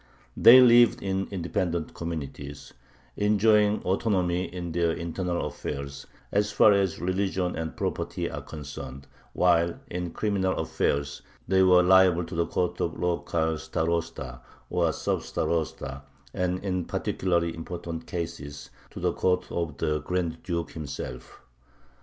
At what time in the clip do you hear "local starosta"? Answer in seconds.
12.99-14.41